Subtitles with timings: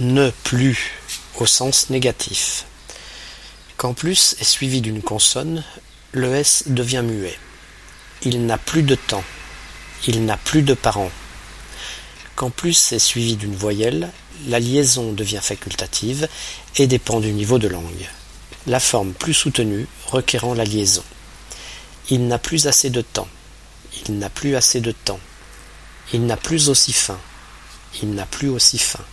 [0.00, 0.90] Ne plus
[1.36, 2.64] au sens négatif.
[3.76, 5.62] Quand plus est suivi d'une consonne,
[6.10, 7.38] le S devient muet.
[8.22, 9.22] Il n'a plus de temps.
[10.08, 11.12] Il n'a plus de parents.
[12.34, 14.10] Quand plus est suivi d'une voyelle,
[14.48, 16.28] la liaison devient facultative
[16.74, 18.08] et dépend du niveau de langue.
[18.66, 21.04] La forme plus soutenue requérant la liaison.
[22.10, 23.28] Il n'a plus assez de temps.
[24.08, 25.20] Il n'a plus assez de temps.
[26.12, 27.20] Il n'a plus aussi faim.
[28.02, 29.04] Il n'a plus aussi faim.